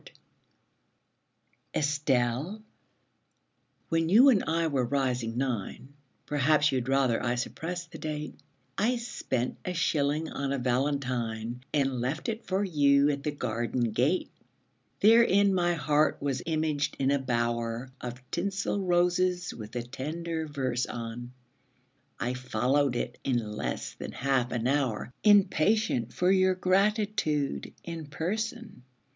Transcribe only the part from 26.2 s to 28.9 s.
your gratitude in person.